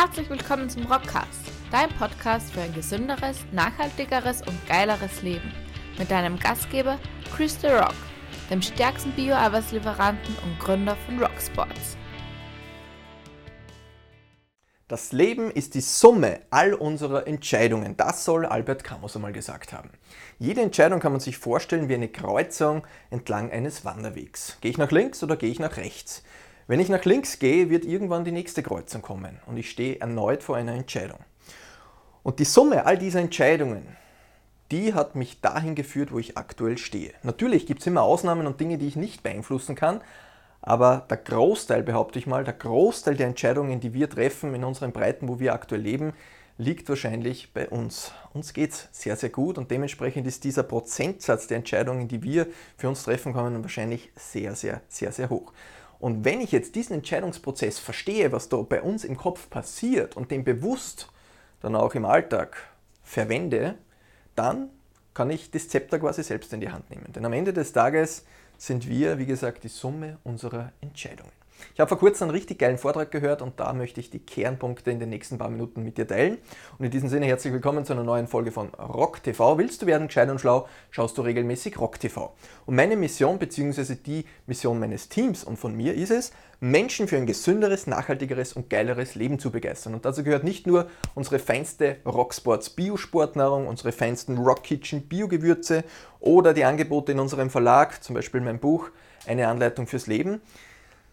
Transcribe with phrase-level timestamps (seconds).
[0.00, 5.52] Herzlich willkommen zum Rockcast, dein Podcast für ein gesünderes, nachhaltigeres und geileres Leben.
[5.98, 7.00] Mit deinem Gastgeber
[7.34, 7.96] Chris The Rock,
[8.48, 11.96] dem stärksten Bio-Arbeitslieferanten und Gründer von Rocksports.
[14.86, 17.96] Das Leben ist die Summe all unserer Entscheidungen.
[17.96, 19.90] Das soll Albert Camus einmal gesagt haben.
[20.38, 24.58] Jede Entscheidung kann man sich vorstellen wie eine Kreuzung entlang eines Wanderwegs.
[24.60, 26.22] Gehe ich nach links oder gehe ich nach rechts?
[26.68, 30.42] Wenn ich nach links gehe, wird irgendwann die nächste Kreuzung kommen und ich stehe erneut
[30.42, 31.18] vor einer Entscheidung.
[32.22, 33.96] Und die Summe all dieser Entscheidungen,
[34.70, 37.14] die hat mich dahin geführt, wo ich aktuell stehe.
[37.22, 40.02] Natürlich gibt es immer Ausnahmen und Dinge, die ich nicht beeinflussen kann,
[40.60, 44.92] aber der Großteil, behaupte ich mal, der Großteil der Entscheidungen, die wir treffen in unseren
[44.92, 46.12] Breiten, wo wir aktuell leben,
[46.58, 48.12] liegt wahrscheinlich bei uns.
[48.34, 52.46] Uns geht es sehr, sehr gut und dementsprechend ist dieser Prozentsatz der Entscheidungen, die wir
[52.76, 55.54] für uns treffen können, wahrscheinlich sehr, sehr, sehr, sehr hoch.
[56.00, 60.30] Und wenn ich jetzt diesen Entscheidungsprozess verstehe, was da bei uns im Kopf passiert und
[60.30, 61.08] den bewusst
[61.60, 62.56] dann auch im Alltag
[63.02, 63.74] verwende,
[64.36, 64.70] dann
[65.14, 67.12] kann ich das Zepter quasi selbst in die Hand nehmen.
[67.12, 68.24] Denn am Ende des Tages
[68.56, 71.37] sind wir, wie gesagt, die Summe unserer Entscheidungen.
[71.74, 74.90] Ich habe vor kurzem einen richtig geilen Vortrag gehört und da möchte ich die Kernpunkte
[74.90, 76.38] in den nächsten paar Minuten mit dir teilen.
[76.78, 79.58] Und in diesem Sinne herzlich willkommen zu einer neuen Folge von Rock TV.
[79.58, 82.34] Willst du werden gescheit und schlau, schaust du regelmäßig Rock TV.
[82.66, 83.94] Und meine Mission bzw.
[83.94, 88.68] die Mission meines Teams und von mir ist es, Menschen für ein gesünderes, nachhaltigeres und
[88.68, 89.94] geileres Leben zu begeistern.
[89.94, 95.84] Und dazu gehört nicht nur unsere feinste Rocksports Biosportnahrung, unsere feinsten Rock Kitchen Biogewürze
[96.18, 98.90] oder die Angebote in unserem Verlag, zum Beispiel mein Buch
[99.26, 100.40] Eine Anleitung fürs Leben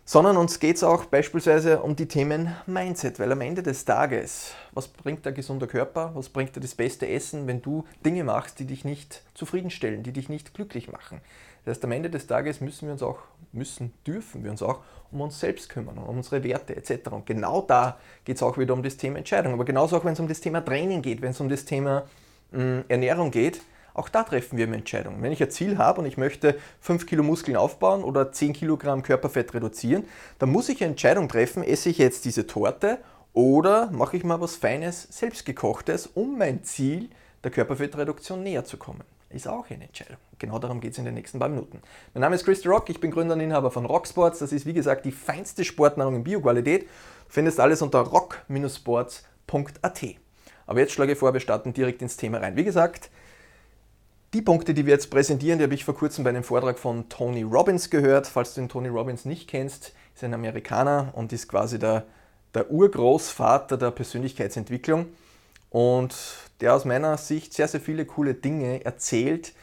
[0.06, 4.54] sondern uns geht es auch beispielsweise um die Themen Mindset, weil am Ende des Tages,
[4.72, 8.60] was bringt der gesunde Körper, was bringt dir das beste Essen, wenn du Dinge machst,
[8.60, 11.22] die dich nicht zufriedenstellen, die dich nicht glücklich machen.
[11.66, 13.18] Das heißt, am Ende des Tages müssen wir uns auch,
[13.52, 14.82] müssen, dürfen wir uns auch
[15.12, 17.10] um uns selbst kümmern, um unsere Werte etc.
[17.10, 19.54] Und genau da geht es auch wieder um das Thema Entscheidung.
[19.54, 22.04] Aber genauso auch, wenn es um das Thema Training geht, wenn es um das Thema
[22.52, 23.62] mh, hm, Ernährung geht,
[23.96, 25.24] auch da treffen wir Entscheidungen.
[25.24, 29.04] Wenn ich ein Ziel habe und ich möchte 5 Kilo Muskeln aufbauen oder 10 Kilogramm
[29.04, 30.04] Körperfett reduzieren,
[30.38, 33.00] dann muss ich eine Entscheidung treffen, esse ich jetzt diese Torte
[33.34, 37.10] oder mache ich mal was Feines, selbstgekochtes, um mein Ziel
[37.44, 39.04] der Körperfettreduktion näher zu kommen.
[39.30, 40.18] Ist auch eine Entscheidung.
[40.40, 41.82] Genau darum geht es in den nächsten paar Minuten.
[42.14, 44.40] Mein Name ist Chris Rock, ich bin Gründer und Inhaber von Rocksports.
[44.40, 46.84] Das ist wie gesagt die feinste Sportnahrung in Bioqualität.
[46.84, 46.88] Du
[47.30, 50.02] findest alles unter rock-sports.at.
[50.68, 52.56] Aber jetzt schlage ich vor, wir starten direkt ins Thema rein.
[52.56, 53.10] Wie gesagt,
[54.36, 57.08] die Punkte, die wir jetzt präsentieren, die habe ich vor kurzem bei einem Vortrag von
[57.08, 58.28] Tony Robbins gehört.
[58.28, 62.04] Falls du den Tony Robbins nicht kennst, ist ein Amerikaner und ist quasi der,
[62.54, 65.06] der Urgroßvater der Persönlichkeitsentwicklung.
[65.70, 66.18] Und
[66.60, 69.54] der aus meiner Sicht sehr, sehr viele coole Dinge erzählt,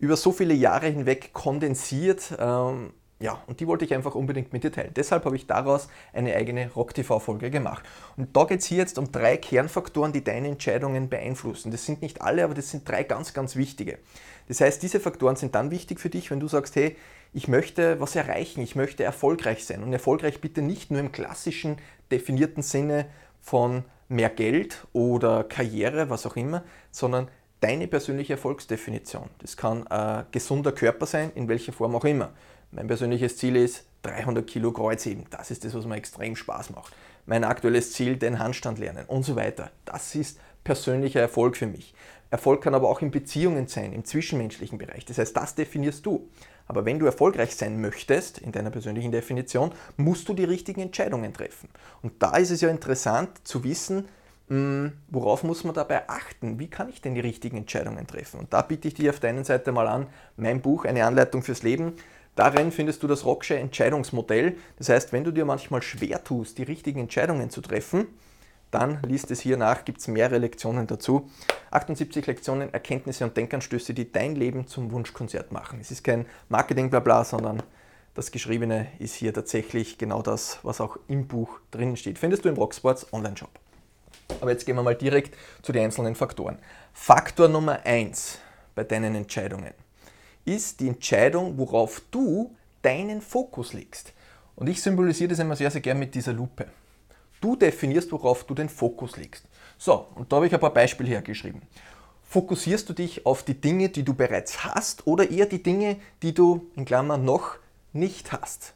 [0.00, 2.34] über so viele Jahre hinweg kondensiert.
[2.36, 4.92] Ähm, ja, und die wollte ich einfach unbedingt mit dir teilen.
[4.94, 7.82] Deshalb habe ich daraus eine eigene Rock-TV-Folge gemacht.
[8.18, 11.70] Und da geht es hier jetzt um drei Kernfaktoren, die deine Entscheidungen beeinflussen.
[11.70, 13.98] Das sind nicht alle, aber das sind drei ganz, ganz wichtige.
[14.48, 16.94] Das heißt, diese Faktoren sind dann wichtig für dich, wenn du sagst, hey,
[17.32, 19.82] ich möchte was erreichen, ich möchte erfolgreich sein.
[19.82, 21.78] Und erfolgreich bitte nicht nur im klassischen
[22.10, 23.06] definierten Sinne
[23.40, 27.28] von mehr Geld oder Karriere, was auch immer, sondern
[27.60, 29.28] deine persönliche Erfolgsdefinition.
[29.38, 32.32] Das kann ein gesunder Körper sein, in welcher Form auch immer.
[32.76, 35.24] Mein persönliches Ziel ist 300 Kilo Kreuzheben.
[35.30, 36.94] Das ist das, was mir extrem Spaß macht.
[37.24, 39.70] Mein aktuelles Ziel, den Handstand lernen und so weiter.
[39.86, 41.94] Das ist persönlicher Erfolg für mich.
[42.28, 45.06] Erfolg kann aber auch in Beziehungen sein, im zwischenmenschlichen Bereich.
[45.06, 46.28] Das heißt, das definierst du.
[46.68, 51.32] Aber wenn du erfolgreich sein möchtest, in deiner persönlichen Definition, musst du die richtigen Entscheidungen
[51.32, 51.70] treffen.
[52.02, 54.06] Und da ist es ja interessant zu wissen,
[54.48, 56.58] hm, worauf muss man dabei achten?
[56.58, 58.38] Wie kann ich denn die richtigen Entscheidungen treffen?
[58.38, 61.62] Und da biete ich dir auf deiner Seite mal an, mein Buch, eine Anleitung fürs
[61.62, 61.94] Leben,
[62.36, 64.56] Darin findest du das Rocksche Entscheidungsmodell.
[64.78, 68.06] Das heißt, wenn du dir manchmal schwer tust, die richtigen Entscheidungen zu treffen,
[68.70, 71.30] dann liest es hier nach, gibt es mehrere Lektionen dazu.
[71.70, 75.78] 78 Lektionen, Erkenntnisse und Denkanstöße, die dein Leben zum Wunschkonzert machen.
[75.80, 77.62] Es ist kein Marketing-Blabla, sondern
[78.12, 82.18] das Geschriebene ist hier tatsächlich genau das, was auch im Buch drinnen steht.
[82.18, 83.50] Findest du im Rocksports Online-Shop.
[84.42, 86.58] Aber jetzt gehen wir mal direkt zu den einzelnen Faktoren.
[86.92, 88.40] Faktor Nummer 1
[88.74, 89.85] bei deinen Entscheidungen
[90.46, 94.14] ist die Entscheidung, worauf du deinen Fokus legst.
[94.54, 96.66] Und ich symbolisiere das immer sehr, sehr gern mit dieser Lupe.
[97.40, 99.44] Du definierst, worauf du den Fokus legst.
[99.76, 101.60] So, und da habe ich ein paar Beispiele hergeschrieben.
[102.22, 106.32] Fokussierst du dich auf die Dinge, die du bereits hast oder eher die Dinge, die
[106.32, 107.56] du in Klammern noch
[107.92, 108.74] nicht hast?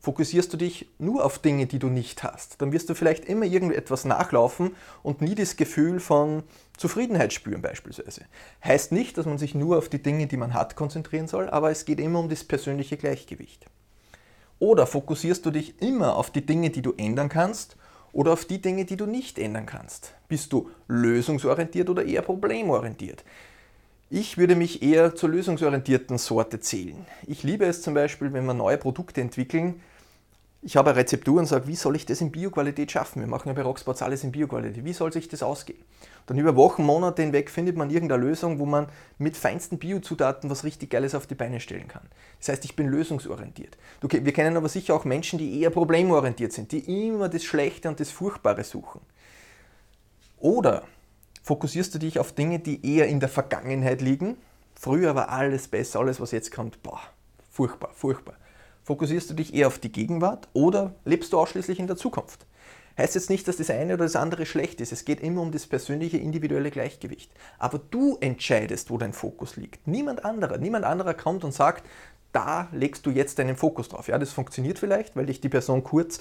[0.00, 3.44] Fokussierst du dich nur auf Dinge, die du nicht hast, dann wirst du vielleicht immer
[3.44, 6.42] irgendetwas nachlaufen und nie das Gefühl von
[6.80, 8.22] Zufriedenheit spüren beispielsweise.
[8.64, 11.70] Heißt nicht, dass man sich nur auf die Dinge, die man hat, konzentrieren soll, aber
[11.70, 13.66] es geht immer um das persönliche Gleichgewicht.
[14.58, 17.76] Oder fokussierst du dich immer auf die Dinge, die du ändern kannst
[18.14, 20.14] oder auf die Dinge, die du nicht ändern kannst?
[20.26, 23.24] Bist du lösungsorientiert oder eher problemorientiert?
[24.08, 27.04] Ich würde mich eher zur lösungsorientierten Sorte zählen.
[27.26, 29.82] Ich liebe es zum Beispiel, wenn wir neue Produkte entwickeln,
[30.62, 33.20] ich habe eine Rezeptur und sage, wie soll ich das in Bioqualität schaffen?
[33.20, 34.84] Wir machen ja bei Rocksports alles in Bioqualität.
[34.84, 35.78] Wie soll sich das ausgehen?
[36.26, 38.86] Dann über Wochen, Monate hinweg findet man irgendeine Lösung, wo man
[39.16, 42.06] mit feinsten Biozutaten was richtig Geiles auf die Beine stellen kann.
[42.38, 43.78] Das heißt, ich bin lösungsorientiert.
[44.02, 47.98] Wir kennen aber sicher auch Menschen, die eher problemorientiert sind, die immer das Schlechte und
[47.98, 49.00] das Furchtbare suchen.
[50.36, 50.82] Oder
[51.42, 54.36] fokussierst du dich auf Dinge, die eher in der Vergangenheit liegen?
[54.74, 57.00] Früher war alles besser, alles was jetzt kommt, boah,
[57.50, 58.36] furchtbar, furchtbar.
[58.82, 62.46] Fokussierst du dich eher auf die Gegenwart oder lebst du ausschließlich in der Zukunft?
[62.98, 64.92] Heißt jetzt nicht, dass das eine oder das andere schlecht ist.
[64.92, 67.32] Es geht immer um das persönliche, individuelle Gleichgewicht.
[67.58, 69.86] Aber du entscheidest, wo dein Fokus liegt.
[69.86, 70.58] Niemand anderer.
[70.58, 71.88] Niemand anderer kommt und sagt,
[72.32, 74.08] da legst du jetzt deinen Fokus drauf.
[74.08, 76.18] Ja, das funktioniert vielleicht, weil dich die Person kurz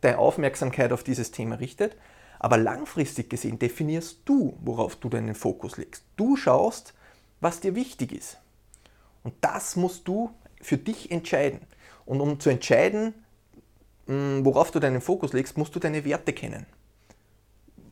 [0.00, 1.96] deine Aufmerksamkeit auf dieses Thema richtet.
[2.38, 6.04] Aber langfristig gesehen definierst du, worauf du deinen Fokus legst.
[6.16, 6.94] Du schaust,
[7.40, 8.38] was dir wichtig ist.
[9.22, 11.60] Und das musst du für dich entscheiden.
[12.06, 13.12] Und um zu entscheiden,
[14.06, 16.66] mm, worauf du deinen Fokus legst, musst du deine Werte kennen.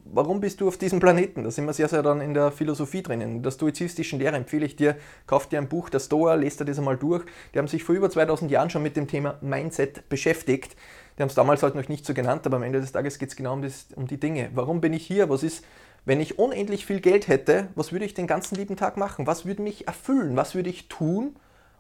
[0.06, 1.43] Warum bist du auf diesem Planeten?
[1.43, 3.37] Da sind wir sehr, sehr dann in der Philosophie drinnen.
[3.37, 4.96] In der stoizistischen Lehre empfehle ich dir,
[5.26, 7.25] kauf dir ein Buch der Stoa, lest dir das einmal durch.
[7.52, 10.76] Die haben sich vor über 2000 Jahren schon mit dem Thema Mindset beschäftigt.
[11.17, 13.31] Die haben es damals halt noch nicht so genannt, aber am Ende des Tages geht
[13.31, 14.50] es genau um, das, um die Dinge.
[14.55, 15.31] Warum bin ich hier?
[15.31, 15.64] Was ist,
[16.05, 19.26] wenn ich unendlich viel Geld hätte, was würde ich den ganzen lieben Tag machen?
[19.26, 20.37] Was würde mich erfüllen?
[20.37, 21.34] Was würde ich tun,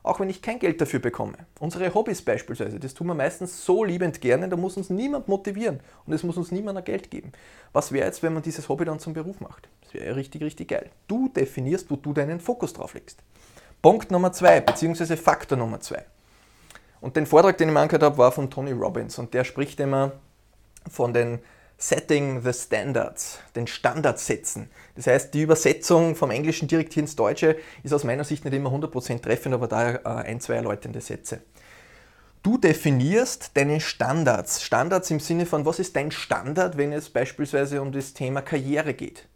[0.04, 1.34] auch wenn ich kein Geld dafür bekomme.
[1.58, 5.80] Unsere Hobbys beispielsweise, das tun wir meistens so liebend gerne, da muss uns niemand motivieren
[6.06, 7.32] und es muss uns niemand Geld geben.
[7.72, 9.68] Was wäre jetzt, wenn man dieses Hobby dann zum Beruf macht?
[9.82, 10.90] Das wäre richtig, richtig geil.
[11.08, 13.18] Du definierst, wo du deinen Fokus drauf legst.
[13.80, 16.04] Punkt Nummer zwei, beziehungsweise Faktor Nummer zwei.
[17.00, 19.80] Und den Vortrag, den ich mir angehört habe, war von Tony Robbins und der spricht
[19.80, 20.12] immer
[20.90, 21.38] von den
[21.76, 24.70] Setting the Standards, den Standard setzen.
[24.94, 28.54] Das heißt, die Übersetzung vom Englischen direkt hier ins Deutsche ist aus meiner Sicht nicht
[28.54, 31.40] immer 100% treffend, aber da äh, ein, zwei erläuternde Sätze.
[32.44, 34.62] Du definierst deine Standards.
[34.62, 38.94] Standards im Sinne von, was ist dein Standard, wenn es beispielsweise um das Thema Karriere
[38.94, 39.26] geht?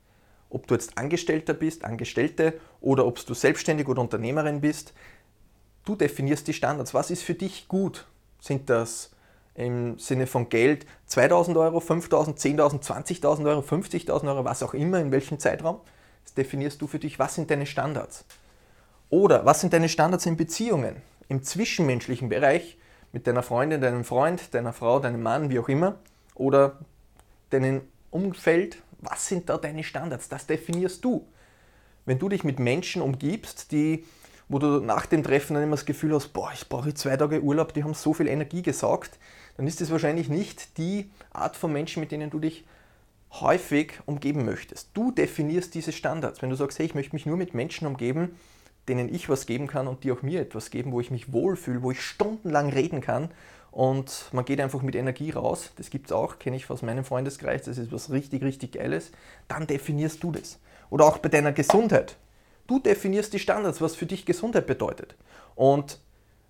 [0.50, 4.92] Ob du jetzt Angestellter bist, Angestellte oder ob du selbstständig oder Unternehmerin bist.
[5.84, 6.94] Du definierst die Standards.
[6.94, 8.06] Was ist für dich gut?
[8.40, 9.10] Sind das
[9.58, 12.80] im Sinne von Geld 2000 Euro, 5000, 10.000,
[13.20, 15.80] 20.000 Euro, 50.000 Euro, was auch immer, in welchem Zeitraum.
[16.24, 18.24] Das definierst du für dich, was sind deine Standards.
[19.10, 20.96] Oder was sind deine Standards in Beziehungen,
[21.28, 22.78] im zwischenmenschlichen Bereich
[23.12, 25.98] mit deiner Freundin, deinem Freund, deiner Frau, deinem Mann, wie auch immer.
[26.36, 26.78] Oder
[27.50, 27.80] deinem
[28.10, 30.28] Umfeld, was sind da deine Standards?
[30.28, 31.26] Das definierst du.
[32.06, 34.04] Wenn du dich mit Menschen umgibst, die
[34.48, 37.42] wo du nach dem Treffen dann immer das Gefühl hast, boah, ich brauche zwei Tage
[37.42, 39.18] Urlaub, die haben so viel Energie gesaugt,
[39.58, 42.64] dann ist es wahrscheinlich nicht die Art von Menschen, mit denen du dich
[43.32, 44.90] häufig umgeben möchtest.
[44.94, 46.40] Du definierst diese Standards.
[46.40, 48.36] Wenn du sagst, hey, ich möchte mich nur mit Menschen umgeben,
[48.88, 51.82] denen ich was geben kann und die auch mir etwas geben, wo ich mich wohlfühle,
[51.82, 53.30] wo ich stundenlang reden kann
[53.72, 57.04] und man geht einfach mit Energie raus, das gibt es auch, kenne ich aus meinem
[57.04, 59.10] Freundeskreis, das ist was richtig, richtig Geiles,
[59.48, 60.60] dann definierst du das.
[60.88, 62.16] Oder auch bei deiner Gesundheit.
[62.68, 65.16] Du definierst die Standards, was für dich Gesundheit bedeutet.
[65.56, 65.98] Und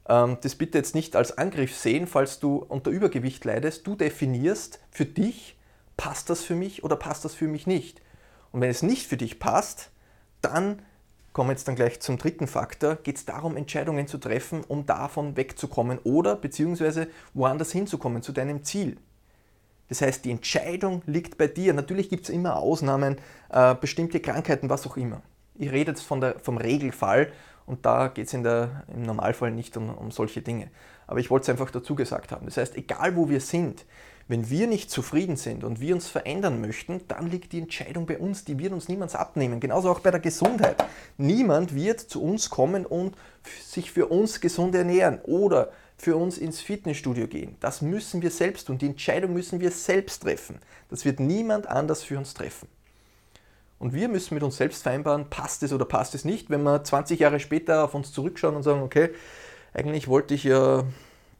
[0.08, 3.86] das bitte jetzt nicht als Angriff sehen, falls du unter Übergewicht leidest.
[3.86, 5.58] Du definierst für dich,
[5.98, 8.00] passt das für mich oder passt das für mich nicht.
[8.50, 9.90] Und wenn es nicht für dich passt,
[10.40, 10.80] dann
[11.34, 14.86] kommen wir jetzt dann gleich zum dritten Faktor, geht es darum, Entscheidungen zu treffen, um
[14.86, 18.96] davon wegzukommen oder beziehungsweise woanders hinzukommen, zu deinem Ziel.
[19.88, 21.74] Das heißt, die Entscheidung liegt bei dir.
[21.74, 23.16] Natürlich gibt es immer Ausnahmen,
[23.50, 25.22] äh, bestimmte Krankheiten, was auch immer.
[25.54, 27.32] Ich rede jetzt von der, vom Regelfall
[27.68, 28.42] und da geht es im
[28.96, 30.70] Normalfall nicht um, um solche Dinge.
[31.06, 32.46] Aber ich wollte es einfach dazu gesagt haben.
[32.46, 33.84] Das heißt, egal wo wir sind,
[34.26, 38.18] wenn wir nicht zufrieden sind und wir uns verändern möchten, dann liegt die Entscheidung bei
[38.18, 39.58] uns, die wird uns niemand abnehmen.
[39.58, 40.76] Genauso auch bei der Gesundheit.
[41.16, 43.16] Niemand wird zu uns kommen und
[43.64, 47.56] sich für uns gesund ernähren oder für uns ins Fitnessstudio gehen.
[47.60, 48.78] Das müssen wir selbst tun.
[48.78, 50.58] Die Entscheidung müssen wir selbst treffen.
[50.90, 52.68] Das wird niemand anders für uns treffen.
[53.78, 56.50] Und wir müssen mit uns selbst vereinbaren, passt es oder passt es nicht.
[56.50, 59.10] Wenn wir 20 Jahre später auf uns zurückschauen und sagen, okay,
[59.72, 60.84] eigentlich wollte ich ja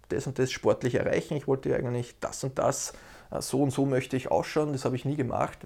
[0.09, 2.92] das und das sportlich erreichen, ich wollte ja eigentlich das und das,
[3.30, 5.59] äh, so und so möchte ich ausschauen, das habe ich nie gemacht.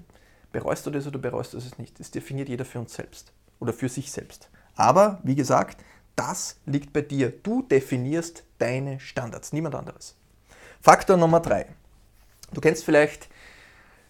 [0.51, 1.99] Bereust du das oder bereust du es nicht?
[1.99, 4.49] Das definiert jeder für uns selbst oder für sich selbst.
[4.75, 5.83] Aber wie gesagt,
[6.15, 7.31] das liegt bei dir.
[7.31, 10.15] Du definierst deine Standards, niemand anderes.
[10.81, 11.67] Faktor Nummer drei.
[12.51, 13.29] Du kennst vielleicht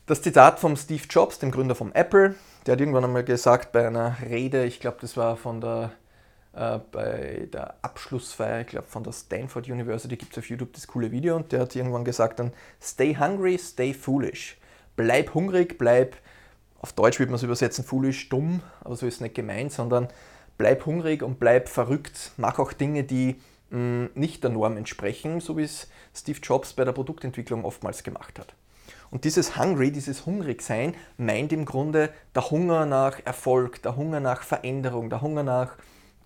[0.06, 2.36] das Zitat von Steve Jobs, dem Gründer von Apple.
[2.66, 5.92] Der hat irgendwann einmal gesagt bei einer Rede, ich glaube, das war von der
[6.54, 10.88] äh, bei der Abschlussfeier, ich glaube von der Stanford University, gibt es auf YouTube das
[10.88, 14.58] coole Video und der hat irgendwann gesagt dann, stay hungry, stay foolish.
[14.96, 16.16] Bleib hungrig, bleib,
[16.80, 20.08] auf Deutsch würde man es übersetzen, foolish, dumm, aber so ist es nicht gemeint, sondern
[20.58, 22.32] bleib hungrig und bleib verrückt.
[22.38, 23.42] Mach auch Dinge, die
[23.72, 28.04] mh, mm, nicht der Norm entsprechen, so wie es Steve Jobs bei der Produktentwicklung oftmals
[28.04, 28.54] gemacht hat.
[29.14, 34.42] Und dieses Hungry, dieses Hungrigsein meint im Grunde der Hunger nach Erfolg, der Hunger nach
[34.42, 35.76] Veränderung, der Hunger nach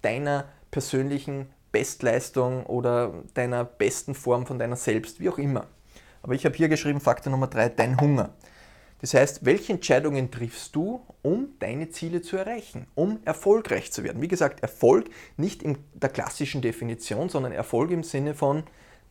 [0.01, 5.67] deiner persönlichen Bestleistung oder deiner besten Form von deiner selbst, wie auch immer.
[6.24, 8.29] Aber ich habe hier geschrieben, Faktor Nummer drei, dein Hunger.
[9.01, 14.22] Das heißt, welche Entscheidungen triffst du, um deine Ziele zu erreichen, um erfolgreich zu werden?
[14.22, 18.63] Wie gesagt, Erfolg nicht in der klassischen Definition, sondern Erfolg im Sinne von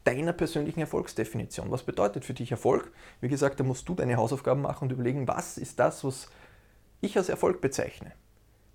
[0.06, 1.70] deiner persönlichen Erfolgsdefinition.
[1.70, 2.92] Was bedeutet für dich Erfolg?
[3.20, 6.28] Wie gesagt, da musst du deine Hausaufgaben machen und überlegen, was ist das, was
[7.00, 8.12] ich als Erfolg bezeichne.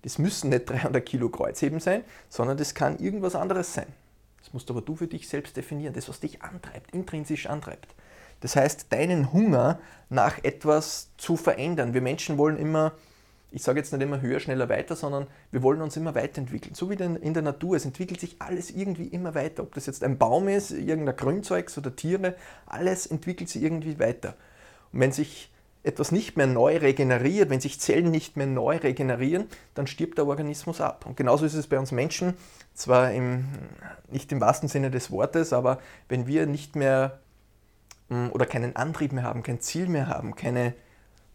[0.02, 3.86] Das müssen nicht 300 Kilo Kreuzheben sein, sondern das kann irgendwas anderes sein.
[4.38, 7.94] Das musst aber du für dich selbst definieren, das, was dich antreibt, intrinsisch antreibt.
[8.40, 11.94] Das heißt, deinen Hunger nach etwas zu verändern.
[11.94, 12.92] Wir Menschen wollen immer,
[13.52, 16.74] ich sage jetzt nicht immer höher, schneller, weiter, sondern wir wollen uns immer weiterentwickeln.
[16.74, 17.76] So wie in der Natur.
[17.76, 19.62] Es entwickelt sich alles irgendwie immer weiter.
[19.62, 22.34] Ob das jetzt ein Baum ist, irgendein Grünzeugs oder Tiere,
[22.66, 24.36] alles entwickelt sich irgendwie weiter.
[24.92, 25.52] Und wenn sich
[25.84, 30.26] etwas nicht mehr neu regeneriert, wenn sich Zellen nicht mehr neu regenerieren, dann stirbt der
[30.26, 31.04] Organismus ab.
[31.06, 32.34] Und genauso ist es bei uns Menschen,
[32.72, 33.46] zwar im,
[34.10, 35.78] nicht im wahrsten Sinne des Wortes, aber
[36.08, 37.20] wenn wir nicht mehr
[38.08, 40.74] mm, oder keinen Antrieb mehr haben, kein Ziel mehr haben, keine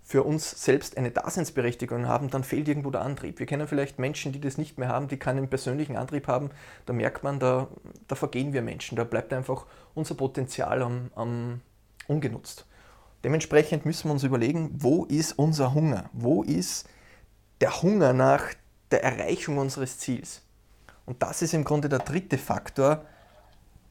[0.07, 3.39] für uns selbst eine Daseinsberechtigung haben, dann fehlt irgendwo der Antrieb.
[3.39, 6.49] Wir kennen vielleicht Menschen, die das nicht mehr haben, die keinen persönlichen Antrieb haben.
[6.85, 7.67] Da merkt man, da,
[8.07, 8.95] da vergehen wir Menschen.
[8.95, 11.59] Da bleibt einfach unser Potenzial am, am
[12.07, 12.65] ungenutzt.
[13.25, 16.09] Dementsprechend müssen wir uns überlegen, wo ist unser Hunger?
[16.13, 16.87] Wo ist
[17.59, 18.45] der Hunger nach
[18.91, 20.41] der Erreichung unseres Ziels?
[21.05, 23.03] Und das ist im Grunde der dritte Faktor,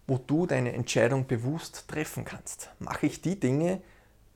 [0.06, 2.70] wo du deine Entscheidung bewusst treffen kannst.
[2.78, 3.82] Mache ich die Dinge,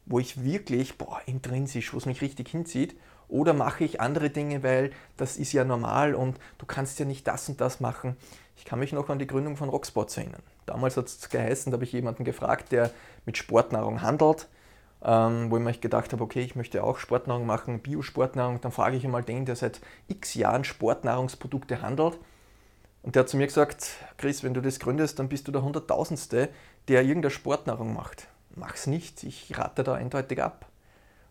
[0.07, 2.97] wo ich wirklich, boah, intrinsisch, wo es mich richtig hinzieht,
[3.28, 7.28] oder mache ich andere Dinge, weil das ist ja normal und du kannst ja nicht
[7.28, 8.16] das und das machen.
[8.57, 10.42] Ich kann mich noch an die Gründung von Rocksports erinnern.
[10.66, 12.90] Damals hat es geheißen, da habe ich jemanden gefragt, der
[13.25, 14.49] mit Sportnahrung handelt
[15.02, 18.97] ähm, wo ich mir gedacht habe, okay, ich möchte auch Sportnahrung machen, Biosportnahrung, dann frage
[18.97, 22.19] ich einmal den, der seit x Jahren Sportnahrungsprodukte handelt.
[23.02, 25.62] Und der hat zu mir gesagt, Chris, wenn du das gründest, dann bist du der
[25.62, 26.50] Hunderttausendste,
[26.88, 28.28] der irgendeine Sportnahrung macht.
[28.54, 30.66] Mach's nicht, ich rate da eindeutig ab.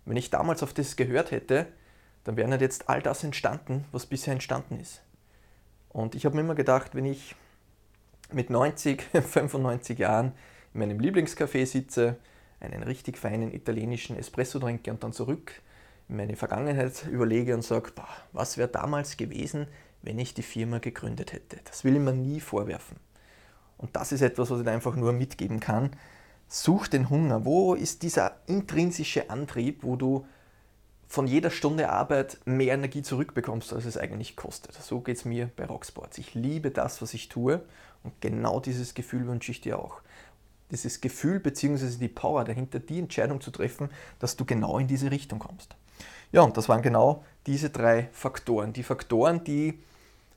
[0.05, 1.67] wenn ich damals auf das gehört hätte,
[2.23, 5.01] dann wäre nicht jetzt all das entstanden, was bisher entstanden ist.
[5.89, 7.35] Und ich habe mir immer gedacht, wenn ich
[8.31, 10.33] mit 90, 95 Jahren
[10.73, 12.17] in meinem Lieblingscafé sitze,
[12.59, 15.61] einen richtig feinen italienischen Espresso trinke und dann zurück
[16.07, 17.91] in meine Vergangenheit überlege und sage,
[18.33, 19.67] was wäre damals gewesen,
[20.01, 21.59] wenn ich die Firma gegründet hätte.
[21.65, 22.97] Das will ich mir nie vorwerfen.
[23.77, 25.91] Und das ist etwas, was ich einfach nur mitgeben kann.
[26.49, 27.45] Such den Hunger.
[27.45, 30.25] Wo ist dieser intrinsische Antrieb, wo du
[31.07, 34.73] von jeder Stunde Arbeit mehr Energie zurückbekommst, als es eigentlich kostet.
[34.75, 36.19] So geht es mir bei Rocksports.
[36.19, 37.61] Ich liebe das, was ich tue
[38.03, 40.01] und genau dieses Gefühl wünsche ich dir auch
[40.71, 41.97] dieses Gefühl bzw.
[41.97, 43.89] die Power dahinter, die Entscheidung zu treffen,
[44.19, 45.75] dass du genau in diese Richtung kommst.
[46.31, 48.73] Ja, und das waren genau diese drei Faktoren.
[48.73, 49.79] Die Faktoren, die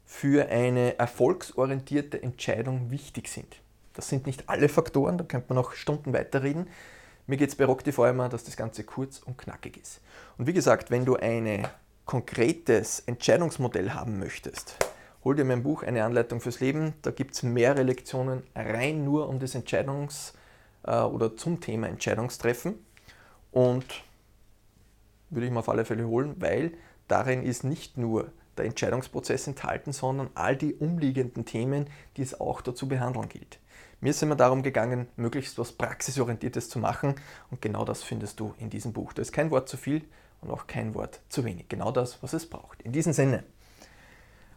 [0.06, 3.61] für eine erfolgsorientierte Entscheidung wichtig sind.
[3.94, 6.68] Das sind nicht alle Faktoren, da könnte man noch Stunden weiterreden.
[7.26, 10.00] Mir geht es bei RockTV immer, dass das Ganze kurz und knackig ist.
[10.38, 11.68] Und wie gesagt, wenn du ein
[12.04, 14.76] konkretes Entscheidungsmodell haben möchtest,
[15.24, 16.94] hol dir mein Buch Eine Anleitung fürs Leben.
[17.02, 20.32] Da gibt es mehrere Lektionen rein nur um das Entscheidungs-
[20.84, 22.74] äh, oder zum Thema Entscheidungstreffen.
[23.52, 23.84] Und
[25.30, 26.72] würde ich mir auf alle Fälle holen, weil
[27.08, 32.60] darin ist nicht nur der Entscheidungsprozess enthalten, sondern all die umliegenden Themen, die es auch
[32.60, 33.58] dazu behandeln gilt.
[34.02, 37.14] Mir ist immer darum gegangen, möglichst was Praxisorientiertes zu machen
[37.52, 39.12] und genau das findest du in diesem Buch.
[39.12, 40.02] Da ist kein Wort zu viel
[40.40, 41.68] und auch kein Wort zu wenig.
[41.68, 42.82] Genau das, was es braucht.
[42.82, 43.44] In diesem Sinne,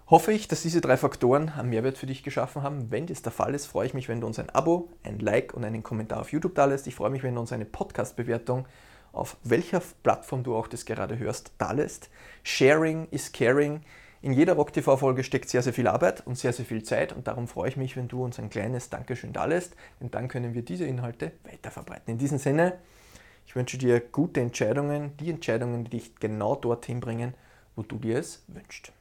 [0.08, 2.90] hoffe ich, dass diese drei Faktoren einen Mehrwert für dich geschaffen haben.
[2.90, 5.54] Wenn das der Fall ist, freue ich mich, wenn du uns ein Abo, ein Like
[5.54, 6.88] und einen Kommentar auf YouTube da lässt.
[6.88, 8.68] Ich freue mich, wenn du uns eine Podcast-Bewertung
[9.12, 12.10] auf welcher Plattform du auch das gerade hörst, da lässt.
[12.42, 13.82] Sharing is caring.
[14.26, 17.48] In jeder RockTV-Folge steckt sehr, sehr viel Arbeit und sehr, sehr viel Zeit und darum
[17.48, 20.64] freue ich mich, wenn du uns ein kleines Dankeschön da lässt, denn dann können wir
[20.64, 22.12] diese Inhalte weiterverbreiten.
[22.12, 22.80] In diesem Sinne,
[23.46, 27.36] ich wünsche dir gute Entscheidungen, die Entscheidungen, die dich genau dorthin bringen,
[27.76, 28.92] wo du dir es wünschst.